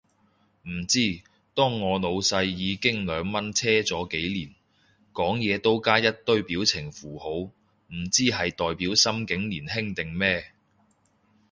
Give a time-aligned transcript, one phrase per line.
[0.67, 1.21] 唔知，
[1.53, 4.55] 當我老細已經兩蚊車咗幾年，
[5.13, 10.53] 講嘢都加一堆表情符號，唔知係代表心境年輕定咩